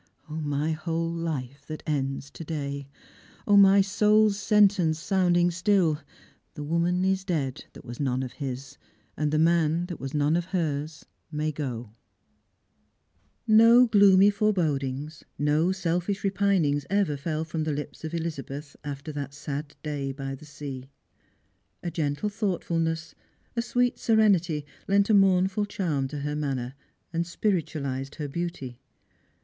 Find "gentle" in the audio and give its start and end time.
21.91-22.29